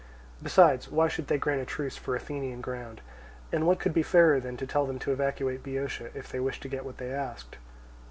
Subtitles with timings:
[0.41, 3.01] Besides, why should they grant a truce for Athenian ground?
[3.51, 6.63] And what could be fairer than to tell them to evacuate Boeotia if they wished
[6.63, 7.59] to get what they asked?